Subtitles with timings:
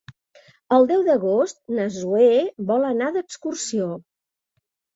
[0.77, 2.31] El deu d'agost na Zoè
[2.73, 3.95] vol anar d'excursió.